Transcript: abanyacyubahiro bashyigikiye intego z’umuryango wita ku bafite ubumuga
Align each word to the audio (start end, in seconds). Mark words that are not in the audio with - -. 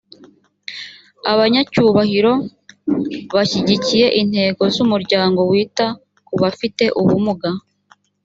abanyacyubahiro 1.31 2.33
bashyigikiye 3.35 4.07
intego 4.21 4.63
z’umuryango 4.75 5.39
wita 5.51 5.87
ku 6.27 6.33
bafite 6.41 6.83
ubumuga 7.01 7.49